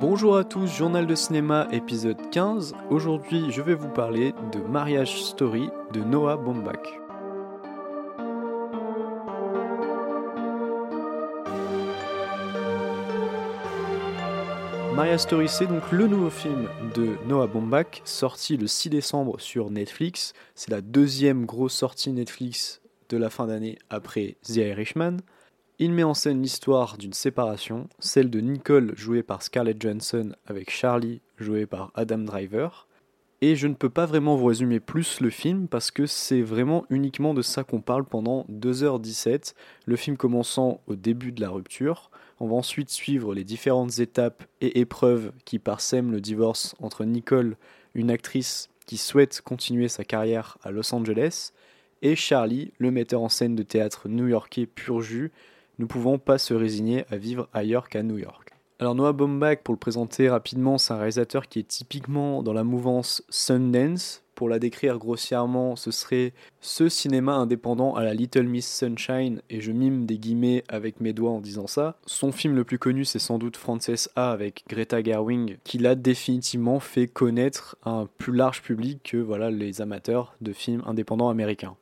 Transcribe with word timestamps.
Bonjour 0.00 0.36
à 0.36 0.44
tous, 0.44 0.68
journal 0.68 1.08
de 1.08 1.14
cinéma 1.16 1.66
épisode 1.72 2.30
15. 2.30 2.72
Aujourd'hui, 2.88 3.50
je 3.50 3.60
vais 3.60 3.74
vous 3.74 3.88
parler 3.88 4.32
de 4.52 4.60
Mariage 4.60 5.24
Story 5.24 5.70
de 5.92 5.98
Noah 5.98 6.36
Baumbach. 6.36 6.78
Mariage 14.94 15.18
Story, 15.18 15.48
c'est 15.48 15.66
donc 15.66 15.90
le 15.90 16.06
nouveau 16.06 16.30
film 16.30 16.68
de 16.94 17.16
Noah 17.26 17.48
Baumbach, 17.48 18.00
sorti 18.04 18.56
le 18.56 18.68
6 18.68 18.90
décembre 18.90 19.40
sur 19.40 19.68
Netflix. 19.68 20.32
C'est 20.54 20.70
la 20.70 20.80
deuxième 20.80 21.44
grosse 21.44 21.74
sortie 21.74 22.12
Netflix 22.12 22.80
de 23.08 23.16
la 23.16 23.30
fin 23.30 23.48
d'année 23.48 23.80
après 23.90 24.36
The 24.44 24.58
Irishman. 24.58 25.16
Il 25.80 25.92
met 25.92 26.02
en 26.02 26.14
scène 26.14 26.42
l'histoire 26.42 26.98
d'une 26.98 27.12
séparation, 27.12 27.88
celle 28.00 28.30
de 28.30 28.40
Nicole 28.40 28.94
jouée 28.96 29.22
par 29.22 29.44
Scarlett 29.44 29.80
Johansson 29.80 30.34
avec 30.44 30.70
Charlie 30.70 31.20
joué 31.36 31.66
par 31.66 31.92
Adam 31.94 32.18
Driver. 32.18 32.88
Et 33.42 33.54
je 33.54 33.68
ne 33.68 33.74
peux 33.74 33.88
pas 33.88 34.04
vraiment 34.04 34.34
vous 34.34 34.46
résumer 34.46 34.80
plus 34.80 35.20
le 35.20 35.30
film 35.30 35.68
parce 35.68 35.92
que 35.92 36.06
c'est 36.06 36.42
vraiment 36.42 36.84
uniquement 36.90 37.32
de 37.32 37.42
ça 37.42 37.62
qu'on 37.62 37.80
parle 37.80 38.04
pendant 38.04 38.44
2h17, 38.50 39.54
le 39.86 39.94
film 39.94 40.16
commençant 40.16 40.80
au 40.88 40.96
début 40.96 41.30
de 41.30 41.40
la 41.40 41.48
rupture. 41.48 42.10
On 42.40 42.48
va 42.48 42.56
ensuite 42.56 42.90
suivre 42.90 43.32
les 43.32 43.44
différentes 43.44 44.00
étapes 44.00 44.42
et 44.60 44.80
épreuves 44.80 45.30
qui 45.44 45.60
parsèment 45.60 46.10
le 46.10 46.20
divorce 46.20 46.74
entre 46.80 47.04
Nicole, 47.04 47.56
une 47.94 48.10
actrice 48.10 48.68
qui 48.86 48.96
souhaite 48.96 49.42
continuer 49.42 49.86
sa 49.86 50.02
carrière 50.02 50.58
à 50.64 50.72
Los 50.72 50.92
Angeles, 50.92 51.52
et 52.02 52.16
Charlie, 52.16 52.72
le 52.78 52.90
metteur 52.90 53.22
en 53.22 53.28
scène 53.28 53.54
de 53.54 53.62
théâtre 53.62 54.08
new-yorkais 54.08 54.66
pur 54.66 55.00
jus, 55.02 55.30
ne 55.78 55.86
pouvons 55.86 56.18
pas 56.18 56.38
se 56.38 56.54
résigner 56.54 57.04
à 57.10 57.16
vivre 57.16 57.48
ailleurs 57.52 57.88
qu'à 57.88 58.02
New 58.02 58.18
York. 58.18 58.52
Alors 58.80 58.94
Noah 58.94 59.12
Baumbach, 59.12 59.62
pour 59.64 59.74
le 59.74 59.78
présenter 59.78 60.28
rapidement, 60.28 60.78
c'est 60.78 60.92
un 60.92 60.98
réalisateur 60.98 61.48
qui 61.48 61.58
est 61.58 61.66
typiquement 61.66 62.44
dans 62.44 62.52
la 62.52 62.62
mouvance 62.62 63.24
Sundance. 63.28 64.22
Pour 64.36 64.48
la 64.48 64.60
décrire 64.60 64.98
grossièrement, 64.98 65.74
ce 65.74 65.90
serait 65.90 66.32
ce 66.60 66.88
cinéma 66.88 67.32
indépendant 67.32 67.96
à 67.96 68.04
la 68.04 68.14
Little 68.14 68.44
Miss 68.44 68.72
Sunshine, 68.72 69.42
et 69.50 69.60
je 69.60 69.72
mime 69.72 70.06
des 70.06 70.16
guillemets 70.16 70.62
avec 70.68 71.00
mes 71.00 71.12
doigts 71.12 71.32
en 71.32 71.40
disant 71.40 71.66
ça. 71.66 71.98
Son 72.06 72.30
film 72.30 72.54
le 72.54 72.62
plus 72.62 72.78
connu, 72.78 73.04
c'est 73.04 73.18
sans 73.18 73.38
doute 73.38 73.56
Frances 73.56 74.08
A 74.14 74.30
avec 74.30 74.62
Greta 74.68 75.02
Gerwig, 75.02 75.58
qui 75.64 75.78
l'a 75.78 75.96
définitivement 75.96 76.78
fait 76.78 77.08
connaître 77.08 77.76
à 77.82 77.90
un 77.90 78.06
plus 78.06 78.32
large 78.32 78.62
public 78.62 79.00
que 79.02 79.16
voilà, 79.16 79.50
les 79.50 79.80
amateurs 79.80 80.36
de 80.40 80.52
films 80.52 80.84
indépendants 80.86 81.30
américains. 81.30 81.74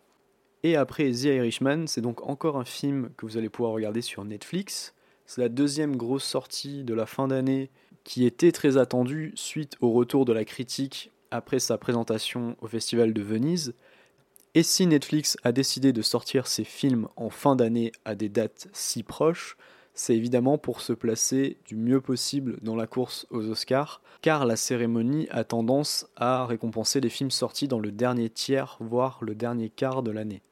Et 0.69 0.75
après 0.75 1.13
The 1.13 1.27
Irishman, 1.27 1.87
c'est 1.87 2.01
donc 2.01 2.29
encore 2.29 2.57
un 2.57 2.65
film 2.65 3.11
que 3.17 3.25
vous 3.25 3.37
allez 3.37 3.49
pouvoir 3.49 3.71
regarder 3.71 4.03
sur 4.03 4.25
Netflix. 4.25 4.95
C'est 5.25 5.41
la 5.41 5.49
deuxième 5.49 5.95
grosse 5.95 6.25
sortie 6.25 6.83
de 6.83 6.93
la 6.93 7.07
fin 7.07 7.29
d'année 7.29 7.71
qui 8.03 8.27
était 8.27 8.51
très 8.51 8.77
attendue 8.77 9.31
suite 9.37 9.77
au 9.81 9.93
retour 9.93 10.25
de 10.25 10.33
la 10.33 10.45
critique 10.45 11.13
après 11.31 11.61
sa 11.61 11.79
présentation 11.79 12.57
au 12.61 12.67
Festival 12.67 13.13
de 13.13 13.23
Venise. 13.23 13.75
Et 14.57 14.65
si 14.65 14.89
Netflix 14.89 15.37
a 15.45 15.53
décidé 15.53 15.93
de 15.93 16.03
sortir 16.03 16.49
ses 16.49 16.65
films 16.65 17.07
en 17.15 17.31
fin 17.31 17.55
d'année 17.55 17.93
à 18.05 18.17
des 18.17 18.29
dates 18.29 18.67
si 18.73 19.05
proches, 19.05 19.57
c'est 19.95 20.17
évidemment 20.17 20.59
pour 20.59 20.81
se 20.81 20.93
placer 20.93 21.59
du 21.67 21.77
mieux 21.77 22.01
possible 22.01 22.59
dans 22.63 22.75
la 22.75 22.89
course 22.89 23.29
aux 23.31 23.49
Oscars, 23.49 24.03
car 24.21 24.45
la 24.45 24.57
cérémonie 24.57 25.29
a 25.31 25.45
tendance 25.45 26.09
à 26.17 26.45
récompenser 26.45 27.01
les 27.01 27.09
films 27.09 27.31
sortis 27.31 27.69
dans 27.69 27.79
le 27.79 27.93
dernier 27.93 28.31
tiers, 28.31 28.79
voire 28.81 29.21
le 29.23 29.37
dernier 29.37 29.71
quart 29.71 30.03
de 30.03 30.11
l'année. 30.11 30.43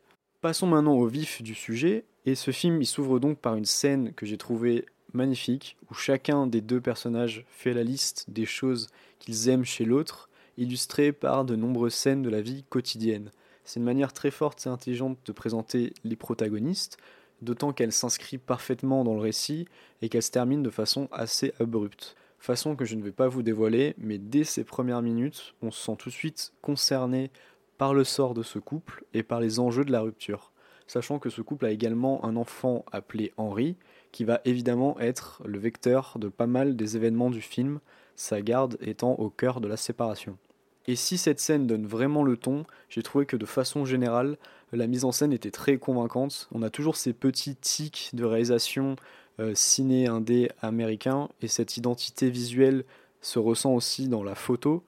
Passons 0.45 0.67
maintenant 0.67 0.97
au 0.97 1.07
vif 1.07 1.41
du 1.41 1.55
sujet, 1.55 2.05
et 2.27 2.35
ce 2.35 2.51
film 2.51 2.83
il 2.83 2.85
s'ouvre 2.85 3.19
donc 3.19 3.39
par 3.39 3.55
une 3.55 3.65
scène 3.65 4.13
que 4.13 4.27
j'ai 4.27 4.37
trouvée 4.37 4.85
magnifique, 5.15 5.79
où 5.91 5.95
chacun 5.95 6.47
des 6.47 6.61
deux 6.61 6.83
personnages 6.83 7.47
fait 7.49 7.73
la 7.73 7.83
liste 7.83 8.27
des 8.29 8.45
choses 8.45 8.89
qu'ils 9.21 9.49
aiment 9.49 9.65
chez 9.65 9.87
l'autre, 9.87 10.29
illustrée 10.59 11.13
par 11.13 11.47
de 11.47 11.57
nombreuses 11.57 11.95
scènes 11.95 12.21
de 12.21 12.29
la 12.29 12.43
vie 12.43 12.63
quotidienne. 12.69 13.31
C'est 13.65 13.81
une 13.81 13.87
manière 13.87 14.13
très 14.13 14.31
forte 14.31 14.67
et 14.67 14.69
intelligente 14.69 15.17
de 15.25 15.33
présenter 15.33 15.95
les 16.05 16.15
protagonistes, 16.15 16.99
d'autant 17.41 17.73
qu'elle 17.73 17.91
s'inscrit 17.91 18.37
parfaitement 18.37 19.03
dans 19.03 19.15
le 19.15 19.23
récit 19.23 19.67
et 20.03 20.11
qu'elle 20.11 20.23
se 20.23 20.31
termine 20.31 20.63
de 20.63 20.69
façon 20.69 21.09
assez 21.11 21.55
abrupte. 21.59 22.17
Façon 22.39 22.77
que 22.77 22.85
je 22.85 22.97
ne 22.97 23.03
vais 23.03 23.13
pas 23.13 23.29
vous 23.29 23.43
dévoiler, 23.43 23.95
mais 23.97 24.19
dès 24.19 24.45
ces 24.45 24.65
premières 24.65 25.01
minutes, 25.01 25.55
on 25.63 25.71
se 25.71 25.83
sent 25.83 25.97
tout 25.99 26.11
de 26.11 26.15
suite 26.15 26.53
concerné 26.61 27.31
par 27.79 27.95
le 27.95 28.05
sort 28.05 28.35
de 28.35 28.43
ce 28.43 28.59
couple 28.59 29.05
et 29.15 29.23
par 29.23 29.41
les 29.41 29.59
enjeux 29.59 29.85
de 29.85 29.93
la 29.93 30.01
rupture, 30.01 30.53
sachant 30.87 31.19
que 31.19 31.31
ce 31.31 31.43
couple 31.43 31.67
a 31.67 31.71
également 31.71 32.25
un 32.25 32.37
enfant 32.37 32.85
appelé 32.93 33.33
Henri, 33.37 33.77
qui 34.13 34.25
va 34.25 34.41
évidemment 34.45 34.99
être 35.01 35.43
le 35.45 35.59
vecteur 35.59 36.17
de 36.19 36.29
pas 36.29 36.47
mal 36.47 36.77
des 36.77 36.97
événements 36.97 37.31
du 37.31 37.41
film, 37.41 37.81
sa 38.17 38.41
garde 38.43 38.77
étant 38.81 39.15
au 39.15 39.29
cœur 39.29 39.61
de 39.61 39.69
la 39.69 39.77
séparation. 39.77 40.39
Et 40.87 40.97
si 40.97 41.17
cette 41.17 41.41
scène 41.41 41.67
donne 41.67 41.87
vraiment 41.87 42.23
le 42.23 42.37
ton, 42.37 42.65
j'ai 42.91 43.03
trouvé 43.03 43.27
que 43.27 43.37
de 43.37 43.47
façon 43.47 43.85
générale, 43.85 44.37
la 44.73 44.87
mise 44.87 45.05
en 45.05 45.13
scène 45.13 45.33
était 45.33 45.51
très 45.51 45.79
convaincante. 45.79 46.49
On 46.53 46.63
a 46.63 46.71
toujours 46.71 46.97
ces 46.97 47.13
petits 47.13 47.57
tics 47.57 48.11
de 48.13 48.25
réalisation 48.25 48.97
euh, 49.41 49.53
ciné-indé 49.55 50.51
américain, 50.61 51.29
et 51.41 51.49
cette 51.49 51.77
identité 51.77 52.31
visuelle 52.31 52.85
se 53.21 53.39
ressent 53.39 53.73
aussi 53.73 54.09
dans 54.09 54.23
la 54.23 54.35
photo, 54.35 54.85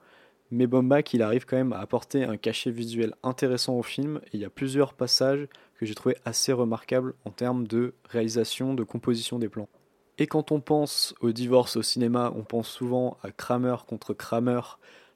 mais 0.51 0.67
Bombach, 0.67 1.13
il 1.13 1.21
arrive 1.21 1.45
quand 1.45 1.57
même 1.57 1.73
à 1.73 1.79
apporter 1.79 2.23
un 2.23 2.37
cachet 2.37 2.71
visuel 2.71 3.13
intéressant 3.23 3.77
au 3.77 3.83
film, 3.83 4.21
et 4.27 4.37
il 4.37 4.39
y 4.39 4.45
a 4.45 4.49
plusieurs 4.49 4.93
passages 4.93 5.47
que 5.77 5.85
j'ai 5.85 5.95
trouvé 5.95 6.15
assez 6.25 6.53
remarquables 6.53 7.13
en 7.25 7.31
termes 7.31 7.67
de 7.67 7.93
réalisation, 8.05 8.73
de 8.73 8.83
composition 8.83 9.39
des 9.39 9.49
plans. 9.49 9.69
Et 10.17 10.25
quand 10.25 10.51
on 10.51 10.61
pense 10.61 11.13
au 11.21 11.31
divorce 11.31 11.75
au 11.75 11.83
cinéma, 11.83 12.33
on 12.35 12.43
pense 12.43 12.69
souvent 12.69 13.17
à 13.21 13.31
Kramer 13.31 13.75
contre 13.87 14.13
Kramer, 14.13 14.61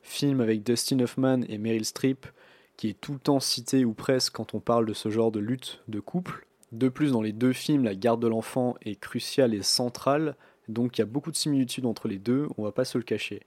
film 0.02 0.42
avec 0.42 0.64
Dustin 0.64 1.00
Hoffman 1.00 1.42
et 1.48 1.58
Meryl 1.58 1.86
Streep, 1.86 2.28
qui 2.78 2.90
est 2.90 3.00
tout 3.00 3.14
le 3.14 3.20
temps 3.20 3.40
cité 3.40 3.86
ou 3.86 3.94
presque 3.94 4.34
quand 4.34 4.54
on 4.54 4.60
parle 4.60 4.86
de 4.86 4.94
ce 4.94 5.10
genre 5.10 5.32
de 5.32 5.40
lutte 5.40 5.82
de 5.88 6.00
couple. 6.00 6.46
De 6.72 6.90
plus, 6.90 7.12
dans 7.12 7.22
les 7.22 7.34
deux 7.34 7.54
films, 7.54 7.84
la 7.84 7.96
garde 7.96 8.22
de 8.22 8.28
l'enfant 8.28 8.76
est 8.82 9.00
cruciale 9.00 9.54
et 9.54 9.62
centrale, 9.62 10.36
donc 10.68 10.98
il 10.98 11.02
y 11.02 11.04
a 11.04 11.06
beaucoup 11.06 11.32
de 11.32 11.36
similitudes 11.36 11.86
entre 11.86 12.08
les 12.08 12.20
deux, 12.20 12.48
on 12.58 12.64
va 12.64 12.72
pas 12.72 12.86
se 12.86 12.98
le 12.98 13.04
cacher 13.04 13.42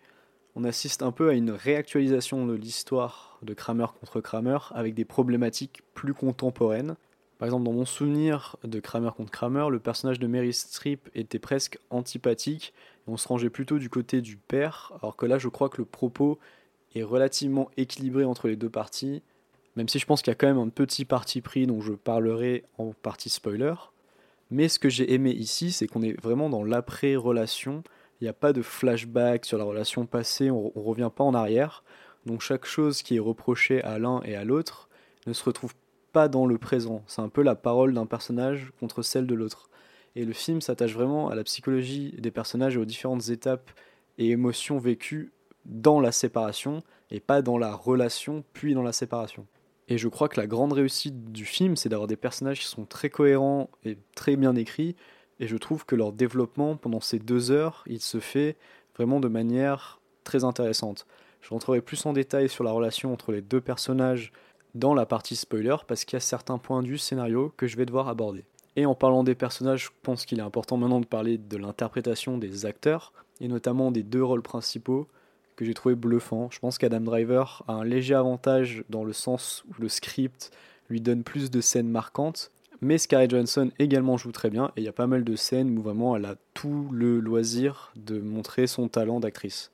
on 0.57 0.65
assiste 0.65 1.03
un 1.03 1.13
peu 1.13 1.31
à 1.31 1.35
une 1.35 1.51
réactualisation 1.51 2.47
de 2.47 2.55
l'histoire 2.55 3.39
de 3.43 3.55
Kramer 3.55 3.87
contre 3.99 4.21
Kramer 4.21 4.59
avec 4.71 4.95
des 4.95 5.05
problématiques 5.05 5.83
plus 5.95 6.15
contemporaines. 6.15 6.97
Par 7.39 7.47
exemple, 7.47 7.65
dans 7.65 7.73
mon 7.73 7.85
souvenir 7.85 8.57
de 8.63 8.79
Kramer 8.79 9.11
contre 9.17 9.33
Kramer, 9.33 9.67
le 9.71 9.81
personnage 9.81 10.21
de 10.21 10.27
Mary 10.29 10.53
Streep 10.53 11.09
était 11.15 11.41
presque 11.41 11.79
antipathique 11.91 12.73
et 13.07 13.11
on 13.11 13.17
se 13.17 13.27
rangeait 13.27 13.51
plutôt 13.51 13.79
du 13.79 13.91
côté 13.91 14.21
du 14.21 14.37
père, 14.37 14.93
alors 15.03 15.17
que 15.17 15.27
là, 15.27 15.39
je 15.39 15.49
crois 15.49 15.69
que 15.69 15.79
le 15.79 15.85
propos 15.85 16.39
est 16.95 17.03
relativement 17.03 17.69
équilibré 17.77 18.25
entre 18.25 18.47
les 18.47 18.57
deux 18.57 18.71
parties, 18.71 19.23
même 19.75 19.89
si 19.89 19.99
je 19.99 20.07
pense 20.07 20.23
qu'il 20.23 20.31
y 20.31 20.33
a 20.33 20.37
quand 20.37 20.47
même 20.47 20.59
un 20.59 20.69
petit 20.69 21.05
parti 21.05 21.41
pris 21.41 21.67
dont 21.67 21.81
je 21.81 21.93
parlerai 21.93 22.65
en 22.79 22.93
partie 22.93 23.29
spoiler. 23.29 23.75
Mais 24.51 24.69
ce 24.69 24.79
que 24.79 24.89
j'ai 24.89 25.13
aimé 25.13 25.33
ici, 25.33 25.73
c'est 25.73 25.89
qu'on 25.89 26.03
est 26.03 26.19
vraiment 26.23 26.49
dans 26.49 26.63
l'après-relation 26.63 27.83
il 28.25 28.29
n'y 28.29 28.31
a 28.31 28.33
pas 28.33 28.55
de 28.55 28.63
flashback 28.63 29.45
sur 29.45 29.59
la 29.59 29.65
relation 29.65 30.07
passée, 30.07 30.51
on 30.51 30.73
ne 30.75 30.83
revient 30.83 31.11
pas 31.15 31.25
en 31.25 31.35
arrière. 31.35 31.85
Donc 32.25 32.41
chaque 32.41 32.65
chose 32.65 33.03
qui 33.03 33.17
est 33.17 33.21
reprochée 33.21 33.83
à 33.83 33.99
l'un 33.99 34.23
et 34.23 34.35
à 34.35 34.45
l'autre 34.45 34.89
ne 35.27 35.35
se 35.35 35.45
retrouve 35.45 35.75
pas 36.11 36.29
dans 36.29 36.47
le 36.47 36.57
présent. 36.57 37.03
C'est 37.07 37.21
un 37.21 37.29
peu 37.29 37.43
la 37.43 37.55
parole 37.55 37.93
d'un 37.93 38.07
personnage 38.07 38.73
contre 38.81 39.03
celle 39.03 39.27
de 39.27 39.35
l'autre. 39.35 39.69
Et 40.17 40.25
le 40.25 40.33
film 40.33 40.63
s'attache 40.63 40.95
vraiment 40.95 41.29
à 41.29 41.35
la 41.35 41.45
psychologie 41.45 42.15
des 42.17 42.31
personnages 42.31 42.77
et 42.77 42.79
aux 42.79 42.87
différentes 42.87 43.29
étapes 43.29 43.71
et 44.17 44.31
émotions 44.31 44.79
vécues 44.79 45.31
dans 45.67 46.01
la 46.01 46.11
séparation 46.11 46.83
et 47.11 47.21
pas 47.21 47.43
dans 47.43 47.59
la 47.59 47.75
relation 47.75 48.43
puis 48.55 48.73
dans 48.73 48.83
la 48.83 48.95
séparation. 48.95 49.47
Et 49.89 49.99
je 49.99 50.09
crois 50.09 50.31
que 50.31 50.41
la 50.41 50.47
grande 50.47 50.73
réussite 50.73 51.31
du 51.31 51.45
film, 51.45 51.77
c'est 51.77 51.91
d'avoir 51.91 52.09
des 52.09 52.17
personnages 52.17 52.61
qui 52.61 52.69
sont 52.69 52.87
très 52.87 53.11
cohérents 53.11 53.69
et 53.85 53.99
très 54.15 54.37
bien 54.37 54.57
écrits, 54.57 54.97
et 55.41 55.47
je 55.47 55.57
trouve 55.57 55.85
que 55.85 55.97
leur 55.97 56.13
développement 56.13 56.77
pendant 56.77 57.01
ces 57.01 57.19
deux 57.19 57.51
heures, 57.51 57.85
il 57.87 58.01
se 58.01 58.21
fait 58.21 58.57
vraiment 58.97 59.21
de 59.21 59.29
manière 59.29 60.01
très 60.23 60.45
intéressante. 60.45 61.07
Je 61.41 61.51
rentrerai 61.51 61.81
plus 61.81 62.07
en 62.07 62.13
détail 62.13 62.49
sur 62.49 62.65
la 62.65 62.71
relation 62.71 63.13
entre 63.13 63.33
les 63.33 63.43
deux 63.43 63.61
personnages 63.61 64.33
dans 64.75 64.95
la 64.95 65.07
partie 65.07 65.37
spoiler 65.37 65.77
parce 65.87 66.05
qu'il 66.05 66.17
y 66.17 66.19
a 66.19 66.21
certains 66.21 66.59
points 66.59 66.83
du 66.83 66.99
scénario 66.99 67.53
que 67.57 67.67
je 67.67 67.77
vais 67.77 67.87
devoir 67.87 68.09
aborder. 68.09 68.45
Et 68.77 68.87
en 68.87 68.95
parlant 68.95 69.23
des 69.23 69.35
personnages, 69.35 69.85
je 69.85 69.91
pense 70.03 70.25
qu'il 70.25 70.39
est 70.39 70.43
important 70.43 70.77
maintenant 70.77 71.01
de 71.01 71.07
parler 71.07 71.39
de 71.39 71.57
l'interprétation 71.57 72.39
des 72.39 72.67
acteurs 72.67 73.13
et 73.41 73.49
notamment 73.49 73.91
des 73.91 74.03
deux 74.03 74.25
rôles 74.25 74.43
principaux 74.43 75.07
que 75.57 75.65
j'ai 75.65 75.75
trouvé 75.75 75.95
bluffants. 75.95 76.49
Je 76.51 76.59
pense 76.59 76.79
qu'Adam 76.79 77.01
Driver 77.01 77.63
a 77.69 77.75
un 77.75 77.85
léger 77.85 78.15
avantage 78.15 78.85
dans 78.89 79.05
le 79.05 79.13
sens 79.13 79.65
où 79.69 79.81
le 79.81 79.89
script 79.89 80.51
lui 80.89 81.01
donne 81.01 81.23
plus 81.23 81.51
de 81.51 81.61
scènes 81.61 81.89
marquantes 81.89 82.51
mais 82.81 82.99
Scarlett 82.99 83.31
Johansson 83.31 83.71
également 83.79 84.17
joue 84.17 84.33
très 84.33 84.51
bien 84.51 84.73
et 84.77 84.81
il 84.81 84.85
y 84.85 84.89
a 84.89 84.93
pas 84.93 85.07
mal 85.07 85.25
de 85.25 85.37
scènes 85.37 85.79
où 85.79 85.83
vraiment 85.83 86.17
elle 86.17 86.25
a 86.25 86.37
tout 86.55 86.89
le 86.93 87.21
loisir 87.21 87.93
de 87.97 88.21
montrer 88.21 88.67
son 88.67 88.89
talent 88.89 89.21
d'actrice. 89.21 89.71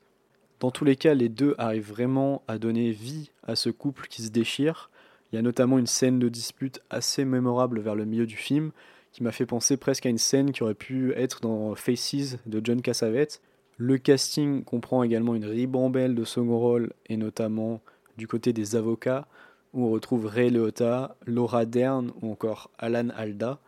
Dans 0.59 0.71
tous 0.71 0.85
les 0.85 0.95
cas, 0.95 1.13
les 1.13 1.29
deux 1.29 1.55
arrivent 1.57 1.89
vraiment 1.89 2.43
à 2.47 2.57
donner 2.57 2.91
vie 2.91 3.31
à 3.43 3.55
ce 3.55 3.69
couple 3.69 4.07
qui 4.07 4.21
se 4.21 4.29
déchire. 4.29 4.91
Il 5.31 5.35
y 5.35 5.39
a 5.39 5.41
notamment 5.41 5.79
une 5.79 5.87
scène 5.87 6.19
de 6.19 6.29
dispute 6.29 6.81
assez 6.89 7.25
mémorable 7.25 7.79
vers 7.79 7.95
le 7.95 8.05
milieu 8.05 8.27
du 8.27 8.35
film 8.35 8.71
qui 9.11 9.23
m'a 9.23 9.31
fait 9.31 9.45
penser 9.45 9.77
presque 9.77 10.05
à 10.05 10.09
une 10.09 10.17
scène 10.17 10.51
qui 10.51 10.63
aurait 10.63 10.73
pu 10.73 11.13
être 11.13 11.41
dans 11.41 11.75
Faces 11.75 12.37
de 12.45 12.61
John 12.63 12.81
Cassavetes, 12.81 13.41
Le 13.77 13.97
casting 13.97 14.63
comprend 14.63 15.03
également 15.03 15.35
une 15.35 15.45
ribambelle 15.45 16.15
de 16.15 16.23
second 16.23 16.59
rôle, 16.59 16.93
et 17.07 17.17
notamment 17.17 17.81
du 18.17 18.27
côté 18.27 18.53
des 18.53 18.75
avocats, 18.75 19.27
où 19.73 19.85
on 19.85 19.91
retrouve 19.91 20.25
Ray 20.25 20.49
Liotta, 20.49 21.15
Laura 21.25 21.65
Dern 21.65 22.11
ou 22.21 22.31
encore 22.31 22.69
Alan 22.77 23.09
Alda. 23.09 23.59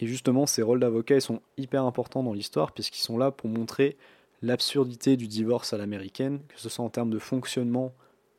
Et 0.00 0.06
justement, 0.06 0.46
ces 0.46 0.62
rôles 0.62 0.80
d'avocats 0.80 1.20
sont 1.20 1.40
hyper 1.56 1.84
importants 1.84 2.22
dans 2.22 2.32
l'histoire, 2.32 2.72
puisqu'ils 2.72 3.02
sont 3.02 3.18
là 3.18 3.30
pour 3.30 3.48
montrer 3.48 3.96
l'absurdité 4.42 5.16
du 5.16 5.26
divorce 5.26 5.72
à 5.72 5.78
l'américaine, 5.78 6.40
que 6.48 6.60
ce 6.60 6.68
soit 6.68 6.84
en 6.84 6.90
termes 6.90 7.10
de 7.10 7.18
fonctionnement 7.18 7.92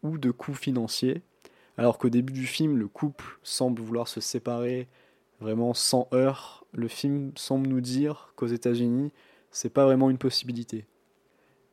ou 0.04 0.18
de 0.18 0.32
coûts 0.32 0.54
financiers. 0.54 1.22
Alors 1.78 1.98
qu'au 1.98 2.10
début 2.10 2.34
du 2.34 2.46
film, 2.46 2.78
le 2.78 2.88
couple 2.88 3.40
semble 3.44 3.82
vouloir 3.82 4.08
se 4.08 4.22
séparer 4.22 4.88
vraiment 5.40 5.74
sans 5.74 6.08
heurts, 6.14 6.66
le 6.74 6.88
film 6.88 7.32
semble 7.36 7.68
nous 7.68 7.82
dire 7.82 8.34
qu'aux 8.36 8.48
États-Unis, 8.48 9.12
c'est 9.52 9.70
pas 9.70 9.86
vraiment 9.86 10.10
une 10.10 10.18
possibilité. 10.18 10.86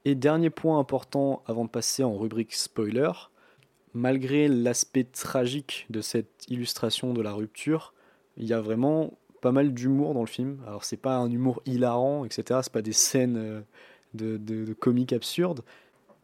Et 0.04 0.14
dernier 0.14 0.50
point 0.50 0.78
important 0.78 1.42
avant 1.46 1.64
de 1.64 1.70
passer 1.70 2.04
en 2.04 2.16
rubrique 2.16 2.54
spoiler, 2.54 3.10
malgré 3.96 4.46
l'aspect 4.46 5.04
tragique 5.04 5.86
de 5.88 6.02
cette 6.02 6.44
illustration 6.48 7.14
de 7.14 7.22
la 7.22 7.32
rupture, 7.32 7.94
il 8.36 8.44
y 8.44 8.52
a 8.52 8.60
vraiment 8.60 9.14
pas 9.40 9.52
mal 9.52 9.72
d'humour 9.72 10.12
dans 10.12 10.20
le 10.20 10.26
film. 10.26 10.58
Alors 10.66 10.84
c'est 10.84 10.98
pas 10.98 11.16
un 11.16 11.30
humour 11.30 11.62
hilarant, 11.64 12.26
etc. 12.26 12.60
C'est 12.62 12.72
pas 12.72 12.82
des 12.82 12.92
scènes 12.92 13.36
euh, 13.38 13.60
de, 14.12 14.36
de, 14.36 14.74
comiques 14.74 15.14
absurdes, 15.14 15.62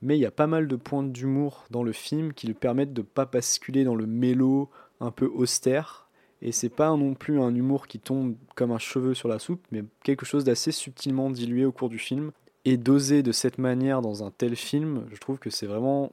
mais 0.03 0.19
il 0.19 0.21
y 0.21 0.27
a 0.27 0.31
pas 0.31 0.47
mal 0.47 0.69
de 0.69 0.77
points 0.77 1.03
d'humour 1.03 1.65
dans 1.71 1.83
le 1.83 1.93
film 1.93 2.35
qui 2.35 2.47
lui 2.47 2.55
permettent 2.55 2.93
de 2.93 3.01
pas 3.01 3.25
basculer 3.25 3.85
dans 3.85 3.95
le 3.95 4.07
mélo 4.07 4.69
un 5.01 5.11
peu 5.11 5.27
austère. 5.27 6.11
Et 6.43 6.53
c'est 6.53 6.69
pas 6.69 6.91
non 6.91 7.15
plus 7.15 7.41
un 7.41 7.55
humour 7.55 7.87
qui 7.87 7.99
tombe 7.99 8.35
comme 8.55 8.73
un 8.73 8.79
cheveu 8.79 9.15
sur 9.15 9.29
la 9.29 9.39
soupe, 9.39 9.65
mais 9.71 9.83
quelque 10.03 10.27
chose 10.27 10.45
d'assez 10.45 10.73
subtilement 10.73 11.31
dilué 11.31 11.65
au 11.65 11.73
cours 11.73 11.89
du 11.89 11.99
film. 11.99 12.33
Et 12.65 12.77
dosé 12.77 13.23
de 13.23 13.33
cette 13.33 13.59
manière 13.59 14.03
dans 14.03 14.25
un 14.25 14.31
tel 14.31 14.57
film, 14.57 15.07
je 15.11 15.19
trouve 15.19 15.39
que 15.39 15.51
c'est 15.51 15.67
vraiment 15.67 16.13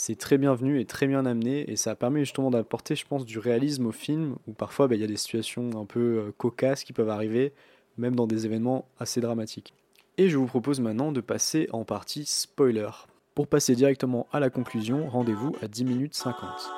c'est 0.00 0.16
très 0.16 0.38
bienvenu 0.38 0.78
et 0.78 0.84
très 0.84 1.08
bien 1.08 1.26
amené 1.26 1.68
et 1.68 1.74
ça 1.74 1.96
permet 1.96 2.20
justement 2.20 2.52
d'apporter 2.52 2.94
je 2.94 3.04
pense 3.04 3.26
du 3.26 3.40
réalisme 3.40 3.86
au 3.86 3.92
film 3.92 4.36
où 4.46 4.52
parfois 4.52 4.86
bah, 4.86 4.94
il 4.94 5.00
y 5.00 5.04
a 5.04 5.08
des 5.08 5.16
situations 5.16 5.70
un 5.74 5.86
peu 5.86 6.00
euh, 6.00 6.32
cocasses 6.38 6.84
qui 6.84 6.92
peuvent 6.92 7.08
arriver 7.08 7.52
même 7.96 8.14
dans 8.14 8.28
des 8.28 8.46
événements 8.46 8.86
assez 9.00 9.20
dramatiques. 9.20 9.74
Et 10.16 10.28
je 10.28 10.36
vous 10.36 10.46
propose 10.46 10.78
maintenant 10.78 11.10
de 11.10 11.20
passer 11.20 11.68
en 11.72 11.84
partie 11.84 12.24
spoiler. 12.26 12.90
Pour 13.34 13.48
passer 13.48 13.74
directement 13.74 14.28
à 14.32 14.38
la 14.38 14.50
conclusion, 14.50 15.08
rendez-vous 15.08 15.56
à 15.62 15.66
10 15.66 15.84
minutes 15.84 16.14
50. 16.14 16.77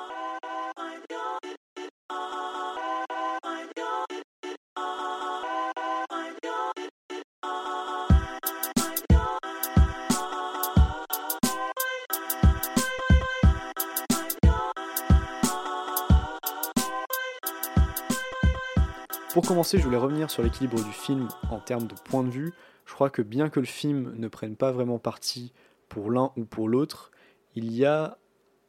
Commencer, 19.51 19.79
je 19.79 19.83
voulais 19.83 19.97
revenir 19.97 20.31
sur 20.31 20.43
l'équilibre 20.43 20.81
du 20.81 20.93
film 20.93 21.27
en 21.49 21.59
termes 21.59 21.85
de 21.85 21.93
point 22.05 22.23
de 22.23 22.29
vue. 22.29 22.53
Je 22.85 22.93
crois 22.93 23.09
que 23.09 23.21
bien 23.21 23.49
que 23.49 23.59
le 23.59 23.65
film 23.65 24.13
ne 24.15 24.29
prenne 24.29 24.55
pas 24.55 24.71
vraiment 24.71 24.97
parti 24.97 25.51
pour 25.89 26.09
l'un 26.09 26.31
ou 26.37 26.45
pour 26.45 26.69
l'autre, 26.69 27.11
il 27.55 27.73
y 27.73 27.83
a 27.83 28.17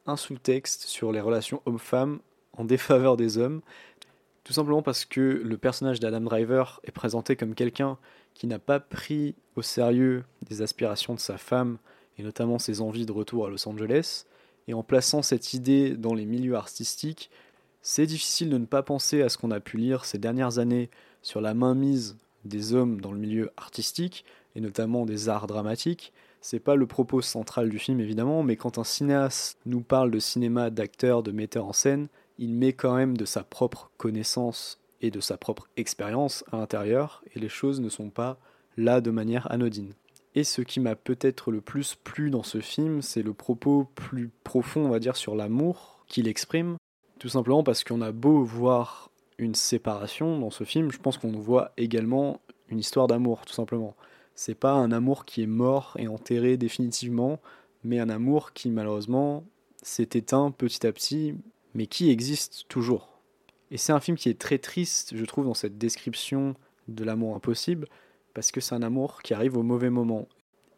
un 0.05 0.17
sous-texte 0.17 0.81
sur 0.81 1.13
les 1.13 1.21
relations 1.21 1.61
hommes-femmes 1.65 2.19
en 2.57 2.65
défaveur 2.65 3.15
des 3.15 3.37
hommes, 3.37 3.61
tout 4.43 4.51
simplement 4.51 4.81
parce 4.81 5.05
que 5.05 5.21
le 5.21 5.57
personnage 5.57 6.01
d'Adam 6.01 6.19
Driver 6.19 6.81
est 6.83 6.91
présenté 6.91 7.37
comme 7.37 7.55
quelqu'un 7.55 7.97
qui 8.33 8.45
n'a 8.47 8.59
pas 8.59 8.81
pris 8.81 9.35
au 9.55 9.61
sérieux 9.61 10.25
des 10.49 10.61
aspirations 10.61 11.13
de 11.13 11.21
sa 11.21 11.37
femme 11.37 11.77
et 12.17 12.23
notamment 12.23 12.59
ses 12.59 12.81
envies 12.81 13.05
de 13.05 13.13
retour 13.13 13.45
à 13.45 13.49
Los 13.49 13.69
Angeles, 13.69 14.25
et 14.67 14.73
en 14.73 14.83
plaçant 14.83 15.21
cette 15.21 15.53
idée 15.53 15.95
dans 15.95 16.13
les 16.13 16.25
milieux 16.25 16.55
artistiques, 16.55 17.31
c'est 17.83 18.05
difficile 18.05 18.49
de 18.49 18.57
ne 18.57 18.65
pas 18.65 18.81
penser 18.81 19.21
à 19.21 19.29
ce 19.29 19.37
qu'on 19.37 19.51
a 19.51 19.59
pu 19.59 19.77
lire 19.77 20.05
ces 20.05 20.17
dernières 20.17 20.57
années 20.57 20.89
sur 21.21 21.41
la 21.41 21.53
mainmise 21.53 22.17
des 22.45 22.73
hommes 22.73 23.01
dans 23.01 23.11
le 23.11 23.19
milieu 23.19 23.51
artistique, 23.57 24.25
et 24.55 24.61
notamment 24.61 25.05
des 25.05 25.29
arts 25.29 25.47
dramatiques. 25.47 26.13
C'est 26.41 26.59
pas 26.59 26.75
le 26.75 26.87
propos 26.87 27.21
central 27.21 27.69
du 27.69 27.79
film 27.79 27.99
évidemment, 27.99 28.41
mais 28.41 28.55
quand 28.55 28.77
un 28.77 28.83
cinéaste 28.83 29.57
nous 29.65 29.81
parle 29.81 30.11
de 30.11 30.19
cinéma, 30.19 30.69
d'acteur, 30.69 31.23
de 31.23 31.31
metteur 31.31 31.65
en 31.65 31.73
scène, 31.73 32.07
il 32.37 32.53
met 32.53 32.73
quand 32.73 32.95
même 32.95 33.17
de 33.17 33.25
sa 33.25 33.43
propre 33.43 33.91
connaissance 33.97 34.79
et 35.01 35.11
de 35.11 35.19
sa 35.19 35.37
propre 35.37 35.67
expérience 35.75 36.45
à 36.51 36.57
l'intérieur, 36.57 37.21
et 37.35 37.39
les 37.39 37.49
choses 37.49 37.81
ne 37.81 37.89
sont 37.89 38.09
pas 38.09 38.37
là 38.77 39.01
de 39.01 39.11
manière 39.11 39.51
anodine. 39.51 39.93
Et 40.35 40.45
ce 40.45 40.61
qui 40.61 40.79
m'a 40.79 40.95
peut-être 40.95 41.51
le 41.51 41.61
plus 41.61 41.95
plu 41.95 42.29
dans 42.29 42.43
ce 42.43 42.59
film, 42.61 43.01
c'est 43.01 43.21
le 43.23 43.33
propos 43.33 43.89
plus 43.95 44.31
profond, 44.43 44.85
on 44.85 44.89
va 44.89 44.99
dire, 44.99 45.15
sur 45.15 45.35
l'amour 45.35 46.03
qu'il 46.07 46.27
exprime, 46.27 46.77
tout 47.23 47.29
simplement 47.29 47.63
parce 47.63 47.85
qu'on 47.85 48.01
a 48.01 48.11
beau 48.11 48.43
voir 48.43 49.09
une 49.37 49.55
séparation 49.55 50.37
dans 50.39 50.49
ce 50.49 50.65
film, 50.65 50.91
je 50.91 50.97
pense 50.97 51.17
qu'on 51.17 51.31
voit 51.31 51.71
également 51.77 52.41
une 52.67 52.79
histoire 52.79 53.07
d'amour, 53.07 53.45
tout 53.45 53.53
simplement. 53.53 53.95
C'est 54.35 54.59
pas 54.59 54.73
un 54.73 54.91
amour 54.91 55.23
qui 55.23 55.41
est 55.41 55.47
mort 55.47 55.95
et 55.97 56.09
enterré 56.09 56.57
définitivement, 56.57 57.39
mais 57.85 57.99
un 57.99 58.09
amour 58.09 58.51
qui 58.51 58.69
malheureusement 58.69 59.45
s'est 59.83 60.09
éteint 60.11 60.51
petit 60.51 60.85
à 60.85 60.91
petit, 60.91 61.35
mais 61.73 61.87
qui 61.87 62.09
existe 62.09 62.65
toujours. 62.67 63.21
Et 63.71 63.77
c'est 63.77 63.93
un 63.93 64.01
film 64.01 64.17
qui 64.17 64.27
est 64.27 64.37
très 64.37 64.57
triste, 64.57 65.15
je 65.15 65.23
trouve, 65.23 65.45
dans 65.45 65.53
cette 65.53 65.77
description 65.77 66.55
de 66.89 67.05
l'amour 67.05 67.37
impossible, 67.37 67.87
parce 68.33 68.51
que 68.51 68.59
c'est 68.59 68.75
un 68.75 68.83
amour 68.83 69.21
qui 69.21 69.33
arrive 69.33 69.55
au 69.55 69.63
mauvais 69.63 69.89
moment. 69.89 70.27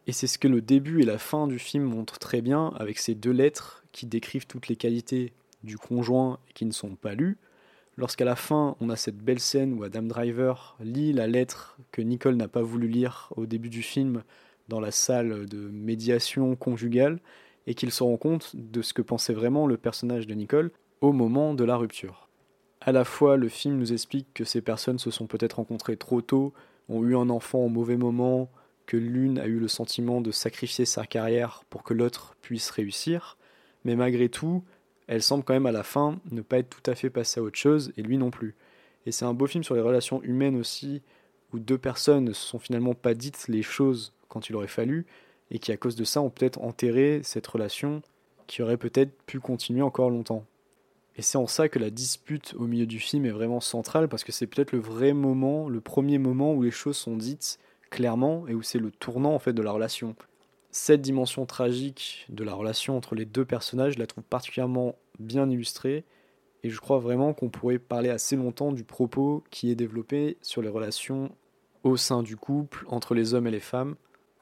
Et 0.06 0.12
c'est 0.12 0.28
ce 0.28 0.38
que 0.38 0.46
le 0.46 0.62
début 0.62 1.02
et 1.02 1.06
la 1.06 1.18
fin 1.18 1.48
du 1.48 1.58
film 1.58 1.82
montrent 1.82 2.20
très 2.20 2.40
bien, 2.40 2.68
avec 2.76 2.98
ces 2.98 3.16
deux 3.16 3.32
lettres 3.32 3.82
qui 3.90 4.06
décrivent 4.06 4.46
toutes 4.46 4.68
les 4.68 4.76
qualités 4.76 5.32
du 5.66 5.76
conjoint 5.76 6.38
et 6.48 6.52
qui 6.52 6.64
ne 6.64 6.72
sont 6.72 6.96
pas 6.96 7.14
lus. 7.14 7.36
Lorsqu'à 7.98 8.24
la 8.24 8.36
fin, 8.36 8.76
on 8.80 8.90
a 8.90 8.96
cette 8.96 9.18
belle 9.18 9.40
scène 9.40 9.74
où 9.74 9.82
Adam 9.82 10.02
Driver 10.02 10.76
lit 10.80 11.12
la 11.12 11.26
lettre 11.26 11.78
que 11.92 12.02
Nicole 12.02 12.36
n'a 12.36 12.48
pas 12.48 12.62
voulu 12.62 12.88
lire 12.88 13.32
au 13.36 13.46
début 13.46 13.70
du 13.70 13.82
film 13.82 14.22
dans 14.68 14.80
la 14.80 14.90
salle 14.90 15.46
de 15.46 15.68
médiation 15.68 16.56
conjugale 16.56 17.20
et 17.66 17.74
qu'il 17.74 17.90
se 17.90 18.02
rend 18.02 18.16
compte 18.16 18.54
de 18.54 18.82
ce 18.82 18.92
que 18.92 19.02
pensait 19.02 19.32
vraiment 19.32 19.66
le 19.66 19.76
personnage 19.76 20.26
de 20.26 20.34
Nicole 20.34 20.70
au 21.00 21.12
moment 21.12 21.54
de 21.54 21.64
la 21.64 21.76
rupture. 21.76 22.28
À 22.80 22.92
la 22.92 23.04
fois, 23.04 23.36
le 23.36 23.48
film 23.48 23.78
nous 23.78 23.92
explique 23.92 24.32
que 24.34 24.44
ces 24.44 24.60
personnes 24.60 24.98
se 24.98 25.10
sont 25.10 25.26
peut-être 25.26 25.54
rencontrées 25.54 25.96
trop 25.96 26.20
tôt, 26.20 26.52
ont 26.88 27.02
eu 27.02 27.16
un 27.16 27.30
enfant 27.30 27.60
au 27.60 27.68
mauvais 27.68 27.96
moment, 27.96 28.48
que 28.86 28.96
l'une 28.96 29.38
a 29.38 29.46
eu 29.46 29.58
le 29.58 29.68
sentiment 29.68 30.20
de 30.20 30.30
sacrifier 30.30 30.84
sa 30.84 31.06
carrière 31.06 31.64
pour 31.70 31.82
que 31.82 31.94
l'autre 31.94 32.36
puisse 32.42 32.70
réussir, 32.70 33.36
mais 33.84 33.96
malgré 33.96 34.28
tout, 34.28 34.62
elle 35.06 35.22
semble 35.22 35.44
quand 35.44 35.54
même 35.54 35.66
à 35.66 35.72
la 35.72 35.82
fin 35.82 36.18
ne 36.30 36.40
pas 36.40 36.58
être 36.58 36.70
tout 36.70 36.90
à 36.90 36.94
fait 36.94 37.10
passée 37.10 37.40
à 37.40 37.42
autre 37.42 37.58
chose, 37.58 37.92
et 37.96 38.02
lui 38.02 38.18
non 38.18 38.30
plus. 38.30 38.54
Et 39.06 39.12
c'est 39.12 39.24
un 39.24 39.34
beau 39.34 39.46
film 39.46 39.62
sur 39.62 39.74
les 39.74 39.80
relations 39.80 40.22
humaines 40.22 40.56
aussi, 40.56 41.02
où 41.52 41.58
deux 41.58 41.78
personnes 41.78 42.24
ne 42.24 42.32
se 42.32 42.44
sont 42.44 42.58
finalement 42.58 42.94
pas 42.94 43.14
dites 43.14 43.46
les 43.48 43.62
choses 43.62 44.12
quand 44.28 44.48
il 44.48 44.56
aurait 44.56 44.66
fallu, 44.66 45.06
et 45.50 45.58
qui 45.58 45.70
à 45.70 45.76
cause 45.76 45.94
de 45.94 46.04
ça 46.04 46.20
ont 46.20 46.30
peut-être 46.30 46.60
enterré 46.60 47.20
cette 47.22 47.46
relation 47.46 48.02
qui 48.46 48.62
aurait 48.62 48.76
peut-être 48.76 49.12
pu 49.26 49.38
continuer 49.38 49.82
encore 49.82 50.10
longtemps. 50.10 50.44
Et 51.16 51.22
c'est 51.22 51.38
en 51.38 51.46
ça 51.46 51.68
que 51.68 51.78
la 51.78 51.90
dispute 51.90 52.54
au 52.58 52.66
milieu 52.66 52.86
du 52.86 52.98
film 52.98 53.24
est 53.26 53.30
vraiment 53.30 53.60
centrale, 53.60 54.08
parce 54.08 54.24
que 54.24 54.32
c'est 54.32 54.46
peut-être 54.46 54.72
le 54.72 54.80
vrai 54.80 55.12
moment, 55.12 55.68
le 55.68 55.80
premier 55.80 56.18
moment 56.18 56.52
où 56.52 56.62
les 56.62 56.70
choses 56.70 56.96
sont 56.96 57.16
dites 57.16 57.58
clairement, 57.90 58.46
et 58.48 58.54
où 58.54 58.62
c'est 58.62 58.80
le 58.80 58.90
tournant 58.90 59.34
en 59.34 59.38
fait 59.38 59.52
de 59.52 59.62
la 59.62 59.70
relation 59.70 60.16
cette 60.76 61.00
dimension 61.00 61.46
tragique 61.46 62.26
de 62.28 62.44
la 62.44 62.52
relation 62.52 62.98
entre 62.98 63.14
les 63.14 63.24
deux 63.24 63.46
personnages, 63.46 63.94
je 63.94 63.98
la 63.98 64.06
trouve 64.06 64.24
particulièrement 64.24 64.94
bien 65.18 65.48
illustrée. 65.48 66.04
Et 66.62 66.68
je 66.68 66.78
crois 66.80 66.98
vraiment 66.98 67.32
qu'on 67.32 67.48
pourrait 67.48 67.78
parler 67.78 68.10
assez 68.10 68.36
longtemps 68.36 68.72
du 68.72 68.84
propos 68.84 69.42
qui 69.50 69.70
est 69.70 69.74
développé 69.74 70.36
sur 70.42 70.60
les 70.60 70.68
relations 70.68 71.30
au 71.82 71.96
sein 71.96 72.22
du 72.22 72.36
couple, 72.36 72.84
entre 72.88 73.14
les 73.14 73.32
hommes 73.32 73.46
et 73.46 73.50
les 73.50 73.58
femmes, 73.58 73.96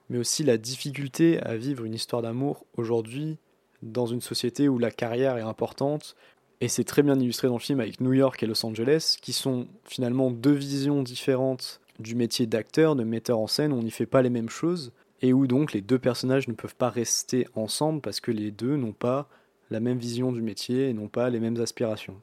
mais 0.08 0.18
aussi 0.18 0.42
la 0.42 0.58
difficulté 0.58 1.40
à 1.40 1.56
vivre 1.56 1.84
une 1.84 1.94
histoire 1.94 2.20
d'amour 2.20 2.66
aujourd'hui 2.76 3.38
dans 3.82 4.06
une 4.06 4.20
société 4.20 4.68
où 4.68 4.78
la 4.78 4.90
carrière 4.90 5.36
est 5.36 5.42
importante. 5.42 6.16
Et 6.60 6.66
c'est 6.66 6.82
très 6.82 7.04
bien 7.04 7.18
illustré 7.18 7.46
dans 7.46 7.54
le 7.54 7.60
film 7.60 7.78
avec 7.78 8.00
New 8.00 8.12
York 8.12 8.42
et 8.42 8.46
Los 8.46 8.66
Angeles, 8.66 9.18
qui 9.22 9.32
sont 9.32 9.68
finalement 9.84 10.32
deux 10.32 10.54
visions 10.54 11.04
différentes 11.04 11.80
du 12.00 12.16
métier 12.16 12.46
d'acteur, 12.46 12.96
de 12.96 13.04
metteur 13.04 13.38
en 13.38 13.46
scène. 13.46 13.72
On 13.72 13.84
n'y 13.84 13.92
fait 13.92 14.04
pas 14.04 14.20
les 14.20 14.30
mêmes 14.30 14.50
choses 14.50 14.90
et 15.25 15.33
où 15.33 15.47
donc 15.47 15.73
les 15.73 15.81
deux 15.81 15.99
personnages 15.99 16.49
ne 16.49 16.52
peuvent 16.52 16.76
pas 16.76 16.90
rester 16.90 17.49
ensemble 17.54 18.02
parce 18.02 18.21
que 18.21 18.31
les 18.31 18.50
deux 18.50 18.76
n'ont 18.76 18.93
pas 18.93 19.26
la 19.71 19.81
même 19.81 19.97
vision 19.97 20.33
du 20.33 20.43
métier 20.43 20.90
et 20.90 20.93
n'ont 20.93 21.09
pas 21.09 21.31
les 21.31 21.40
mêmes 21.40 21.59
aspirations. 21.62 22.21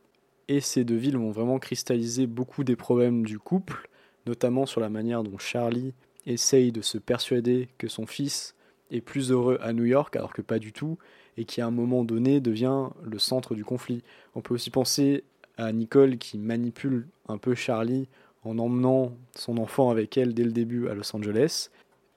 Et 0.48 0.62
ces 0.62 0.84
deux 0.84 0.98
villes 0.98 1.17
vont 1.17 1.31
vraiment 1.31 1.58
cristalliser 1.58 2.27
beaucoup 2.27 2.63
des 2.63 2.75
problèmes 2.75 3.25
du 3.25 3.39
couple, 3.39 3.89
notamment 4.27 4.67
sur 4.67 4.81
la 4.81 4.91
manière 4.91 5.24
dont 5.24 5.39
Charlie 5.39 5.96
essaye 6.27 6.72
de 6.72 6.84
se 6.84 7.00
persuader 7.00 7.70
que 7.79 7.88
son 7.88 8.05
fils 8.05 8.53
est 8.91 9.01
plus 9.01 9.31
heureux 9.31 9.58
à 9.63 9.74
New 9.74 9.86
York 9.86 10.15
alors 10.15 10.31
que 10.31 10.43
pas 10.43 10.60
du 10.60 10.72
tout, 10.72 11.00
et 11.38 11.46
qui 11.46 11.60
à 11.60 11.65
un 11.65 11.72
moment 11.72 12.03
donné 12.03 12.39
devient 12.39 12.89
le 13.01 13.17
centre 13.17 13.55
du 13.55 13.65
conflit. 13.65 14.03
On 14.36 14.41
peut 14.41 14.53
aussi 14.53 14.70
penser 14.70 15.24
à 15.58 15.72
Nicole 15.72 16.20
qui 16.20 16.38
manipule 16.38 17.08
un 17.27 17.39
peu 17.39 17.55
Charlie 17.55 18.08
en 18.43 18.60
emmenant 18.60 19.17
son 19.36 19.58
enfant 19.58 19.89
avec 19.89 20.20
elle 20.20 20.36
dès 20.36 20.43
le 20.43 20.51
début 20.51 20.88
à 20.88 20.93
Los 20.93 21.15
Angeles, 21.15 21.72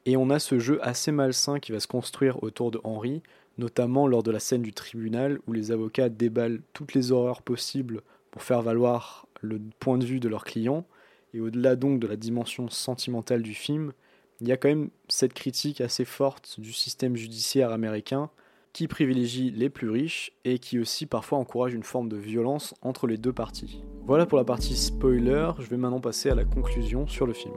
Et 0.06 0.16
on 0.16 0.30
a 0.30 0.38
ce 0.38 0.58
jeu 0.58 0.78
assez 0.82 1.12
malsain 1.12 1.58
qui 1.58 1.72
va 1.72 1.80
se 1.80 1.86
construire 1.86 2.42
autour 2.42 2.70
de 2.70 2.80
Henry, 2.84 3.22
notamment 3.56 4.06
lors 4.06 4.22
de 4.22 4.30
la 4.30 4.40
scène 4.40 4.62
du 4.62 4.72
tribunal 4.72 5.38
où 5.46 5.52
les 5.52 5.72
avocats 5.72 6.08
déballent 6.08 6.60
toutes 6.72 6.94
les 6.94 7.12
horreurs 7.12 7.42
possibles 7.42 8.02
pour 8.30 8.42
faire 8.42 8.62
valoir 8.62 9.26
le 9.40 9.60
point 9.78 9.98
de 9.98 10.04
vue 10.04 10.20
de 10.20 10.28
leurs 10.28 10.44
clients. 10.44 10.84
Et 11.32 11.40
au-delà 11.40 11.76
donc 11.76 12.00
de 12.00 12.06
la 12.06 12.16
dimension 12.16 12.68
sentimentale 12.68 13.42
du 13.42 13.54
film, 13.54 13.92
il 14.40 14.48
y 14.48 14.52
a 14.52 14.56
quand 14.56 14.68
même 14.68 14.90
cette 15.08 15.32
critique 15.32 15.80
assez 15.80 16.04
forte 16.04 16.60
du 16.60 16.72
système 16.72 17.16
judiciaire 17.16 17.70
américain 17.70 18.30
qui 18.72 18.88
privilégie 18.88 19.50
les 19.52 19.70
plus 19.70 19.88
riches 19.88 20.32
et 20.44 20.58
qui 20.58 20.80
aussi 20.80 21.06
parfois 21.06 21.38
encourage 21.38 21.74
une 21.74 21.84
forme 21.84 22.08
de 22.08 22.16
violence 22.16 22.74
entre 22.82 23.06
les 23.06 23.16
deux 23.16 23.32
parties. 23.32 23.82
Voilà 24.04 24.26
pour 24.26 24.36
la 24.36 24.44
partie 24.44 24.76
spoiler, 24.76 25.52
je 25.60 25.66
vais 25.66 25.76
maintenant 25.76 26.00
passer 26.00 26.28
à 26.28 26.34
la 26.34 26.44
conclusion 26.44 27.06
sur 27.06 27.26
le 27.26 27.32
film. 27.32 27.54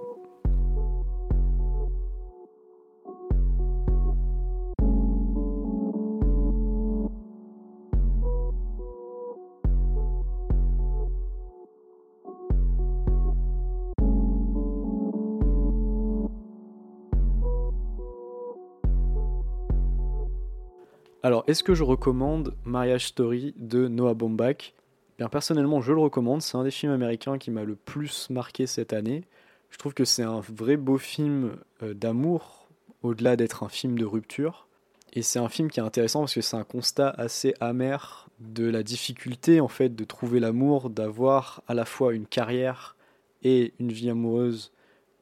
Alors, 21.23 21.43
est-ce 21.47 21.63
que 21.63 21.73
je 21.73 21.83
recommande 21.83 22.53
Marriage 22.63 23.07
Story 23.07 23.55
de 23.57 23.87
Noah 23.87 24.13
Baumbach? 24.13 24.73
Bien 25.17 25.29
personnellement, 25.29 25.81
je 25.81 25.91
le 25.91 25.99
recommande. 25.99 26.43
C'est 26.43 26.57
un 26.57 26.63
des 26.63 26.71
films 26.71 26.91
américains 26.91 27.39
qui 27.39 27.49
m'a 27.49 27.63
le 27.63 27.75
plus 27.75 28.29
marqué 28.29 28.67
cette 28.67 28.93
année. 28.93 29.23
Je 29.71 29.79
trouve 29.79 29.95
que 29.95 30.05
c'est 30.05 30.23
un 30.23 30.41
vrai 30.41 30.77
beau 30.77 30.99
film 30.99 31.57
euh, 31.81 31.95
d'amour, 31.95 32.69
au-delà 33.01 33.35
d'être 33.35 33.63
un 33.63 33.69
film 33.69 33.97
de 33.97 34.05
rupture. 34.05 34.67
Et 35.13 35.23
c'est 35.23 35.39
un 35.39 35.49
film 35.49 35.71
qui 35.71 35.79
est 35.79 35.83
intéressant 35.83 36.19
parce 36.19 36.35
que 36.35 36.41
c'est 36.41 36.55
un 36.55 36.63
constat 36.63 37.09
assez 37.09 37.55
amer 37.59 38.29
de 38.39 38.69
la 38.69 38.83
difficulté 38.83 39.59
en 39.59 39.67
fait 39.67 39.95
de 39.95 40.03
trouver 40.03 40.39
l'amour, 40.39 40.91
d'avoir 40.91 41.63
à 41.67 41.73
la 41.73 41.85
fois 41.85 42.13
une 42.13 42.27
carrière 42.27 42.95
et 43.41 43.73
une 43.79 43.91
vie 43.91 44.11
amoureuse 44.11 44.71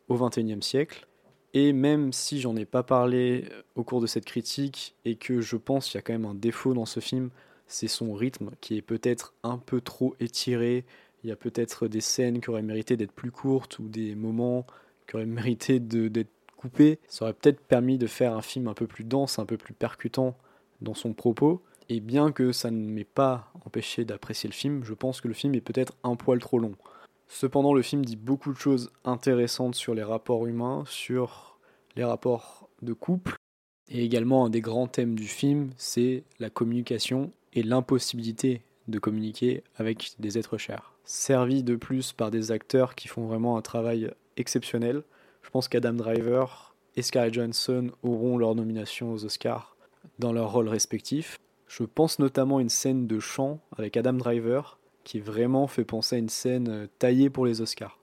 au 0.09 0.17
XXIe 0.17 0.61
siècle. 0.61 1.07
Et 1.55 1.71
même 1.71 2.11
si 2.11 2.41
j'en 2.41 2.57
ai 2.57 2.65
pas 2.65 2.83
parlé 2.83 3.45
euh, 3.49 3.61
au 3.75 3.83
cours 3.83 4.01
de 4.01 4.07
cette 4.07 4.25
critique 4.25 4.93
et 5.05 5.15
que 5.15 5.39
je 5.39 5.55
pense 5.55 5.87
qu'il 5.87 5.95
y 5.95 5.99
a 5.99 6.01
quand 6.01 6.13
même 6.13 6.25
un 6.25 6.35
défaut 6.35 6.73
dans 6.73 6.85
ce 6.85 6.99
film, 6.99 7.29
c'est 7.65 7.87
son 7.87 8.13
rythme 8.13 8.51
qui 8.59 8.75
est 8.75 8.81
peut-être 8.81 9.33
un 9.41 9.57
peu 9.57 9.79
trop 9.79 10.15
étiré. 10.19 10.83
Il 11.23 11.29
y 11.29 11.31
a 11.31 11.37
peut-être 11.37 11.87
des 11.87 12.01
scènes 12.01 12.41
qui 12.41 12.49
auraient 12.49 12.61
mérité 12.61 12.97
d'être 12.97 13.13
plus 13.13 13.31
courtes 13.31 13.79
ou 13.79 13.87
des 13.87 14.15
moments 14.15 14.67
qui 15.07 15.15
auraient 15.15 15.25
mérité 15.25 15.79
d'être 15.79 16.29
coupés. 16.57 16.99
Ça 17.07 17.23
aurait 17.23 17.33
peut-être 17.33 17.61
permis 17.61 17.97
de 17.97 18.07
faire 18.07 18.35
un 18.35 18.41
film 18.41 18.67
un 18.67 18.73
peu 18.73 18.85
plus 18.85 19.05
dense, 19.05 19.39
un 19.39 19.45
peu 19.45 19.57
plus 19.57 19.73
percutant 19.73 20.35
dans 20.81 20.93
son 20.93 21.13
propos. 21.13 21.63
Et 21.87 22.01
bien 22.01 22.33
que 22.33 22.51
ça 22.51 22.69
ne 22.69 22.85
m'ait 22.85 23.05
pas 23.05 23.53
empêché 23.65 24.03
d'apprécier 24.03 24.49
le 24.49 24.53
film, 24.53 24.83
je 24.83 24.93
pense 24.93 25.21
que 25.21 25.29
le 25.29 25.33
film 25.33 25.55
est 25.55 25.61
peut-être 25.61 25.93
un 26.03 26.17
poil 26.17 26.39
trop 26.39 26.59
long. 26.59 26.75
Cependant, 27.27 27.73
le 27.73 27.81
film 27.81 28.05
dit 28.05 28.15
beaucoup 28.15 28.53
de 28.53 28.57
choses 28.57 28.91
intéressantes 29.03 29.75
sur 29.75 29.93
les 29.93 30.03
rapports 30.03 30.45
humains, 30.45 30.83
sur 30.87 31.57
les 31.95 32.03
rapports 32.03 32.69
de 32.81 32.93
couple. 32.93 33.35
Et 33.89 34.03
également, 34.03 34.45
un 34.45 34.49
des 34.49 34.61
grands 34.61 34.87
thèmes 34.87 35.15
du 35.15 35.27
film, 35.27 35.71
c'est 35.77 36.23
la 36.39 36.49
communication 36.49 37.31
et 37.53 37.63
l'impossibilité 37.63 38.63
de 38.87 38.99
communiquer 38.99 39.63
avec 39.75 40.13
des 40.19 40.37
êtres 40.37 40.57
chers. 40.57 40.93
Servi 41.03 41.63
de 41.63 41.75
plus 41.75 42.13
par 42.13 42.31
des 42.31 42.51
acteurs 42.51 42.95
qui 42.95 43.07
font 43.07 43.25
vraiment 43.25 43.57
un 43.57 43.61
travail 43.61 44.11
exceptionnel. 44.37 45.03
Je 45.41 45.49
pense 45.49 45.67
qu'Adam 45.67 45.93
Driver 45.93 46.75
et 46.95 47.01
Scarlett 47.01 47.33
Johansson 47.33 47.91
auront 48.03 48.37
leur 48.37 48.55
nomination 48.55 49.11
aux 49.11 49.25
Oscars 49.25 49.75
dans 50.19 50.33
leurs 50.33 50.51
rôles 50.51 50.69
respectifs. 50.69 51.39
Je 51.67 51.83
pense 51.83 52.19
notamment 52.19 52.57
à 52.57 52.61
une 52.61 52.69
scène 52.69 53.07
de 53.07 53.19
chant 53.19 53.59
avec 53.77 53.97
Adam 53.97 54.13
Driver 54.13 54.79
qui 55.05 55.21
vraiment 55.21 55.67
fait 55.67 55.85
penser 55.85 56.17
à 56.17 56.19
une 56.19 56.27
scène 56.27 56.67
euh, 56.67 56.87
taillée 56.99 57.29
pour 57.29 57.45
les 57.45 57.61
Oscars. 57.61 57.97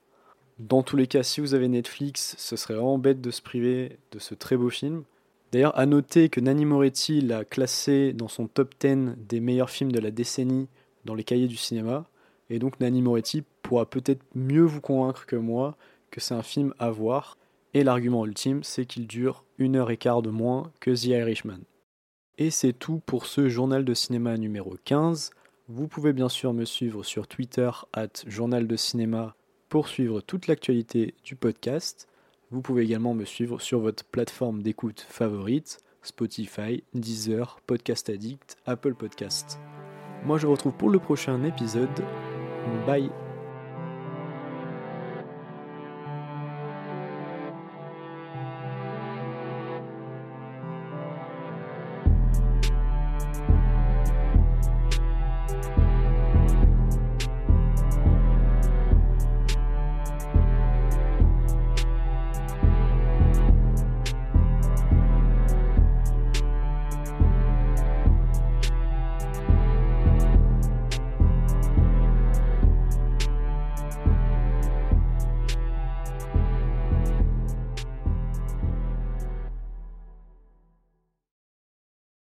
Dans 0.59 0.83
tous 0.83 0.97
les 0.97 1.07
cas, 1.07 1.23
si 1.23 1.43
vous 1.43 1.53
avez 1.53 1.69
Netflix, 1.69 2.35
ce 2.39 2.57
serait 2.57 2.75
vraiment 2.75 2.97
bête 2.97 3.21
de 3.21 3.31
se 3.31 3.43
priver 3.43 3.99
de 4.13 4.19
ce 4.19 4.35
très 4.35 4.57
beau 4.57 4.71
film. 4.71 5.03
D'ailleurs, 5.51 5.77
à 5.79 5.85
noter 5.85 6.31
que 6.31 6.41
Nanni 6.41 6.65
Moretti 6.65 7.21
l'a 7.21 7.45
classé 7.45 8.15
dans 8.15 8.29
son 8.29 8.47
top 8.47 8.75
10 8.81 9.17
des 9.19 9.41
meilleurs 9.41 9.69
films 9.69 9.93
de 9.93 9.99
la 9.99 10.11
décennie 10.11 10.69
dans 11.05 11.15
les 11.15 11.25
cahiers 11.25 11.49
du 11.49 11.57
cinéma. 11.57 12.07
Et 12.49 12.59
donc 12.59 12.81
Nanni 12.81 13.03
Moretti 13.03 13.43
pourra 13.63 13.85
peut-être 13.85 14.23
mieux 14.35 14.63
vous 14.63 14.81
convaincre 14.81 15.27
que 15.27 15.37
moi 15.37 15.77
que 16.11 16.21
c'est 16.21 16.35
un 16.35 16.43
film 16.43 16.73
à 16.79 16.91
voir. 16.91 17.37
Et 17.75 17.85
l'argument 17.85 18.25
ultime, 18.25 18.63
c'est 18.63 18.87
qu'il 18.87 19.07
dure 19.07 19.45
une 19.59 19.77
heure 19.77 19.91
et 19.91 19.97
quart 19.97 20.23
de 20.23 20.31
moins 20.31 20.71
que 20.81 20.91
The 20.91 21.07
Irishman. 21.07 21.61
Et 22.39 22.51
c'est 22.51 22.73
tout 22.73 23.01
pour 23.05 23.27
ce 23.27 23.49
journal 23.49 23.85
de 23.85 23.95
cinéma 23.95 24.37
numéro 24.37 24.77
15. 24.85 25.31
Vous 25.75 25.89
pouvez 25.89 26.13
bien 26.13 26.29
sûr 26.29 26.53
me 26.53 26.67
suivre 26.67 27.03
sur 27.03 27.27
Twitter, 27.27 27.71
Journal 28.27 28.67
de 28.67 28.77
Cinéma, 28.77 29.37
pour 29.71 29.89
suivre 29.89 30.21
toute 30.21 30.47
l'actualité 30.47 31.15
du 31.25 31.35
podcast. 31.35 32.09
Vous 32.51 32.61
pouvez 32.61 32.83
également 32.83 33.15
me 33.15 33.25
suivre 33.25 33.59
sur 33.59 33.81
votre 33.81 34.05
plateforme 34.05 34.63
d'écoute 34.63 35.01
favorite, 35.09 35.79
Spotify, 36.03 36.85
Deezer, 36.93 37.59
Podcast 37.67 38.11
Addict, 38.11 38.59
Apple 38.67 38.95
Podcast. 38.95 39.59
Moi 40.27 40.37
je 40.37 40.47
vous 40.47 40.53
retrouve 40.53 40.75
pour 40.75 40.91
le 40.91 40.99
prochain 40.99 41.43
épisode. 41.43 41.89
Bye 42.87 43.11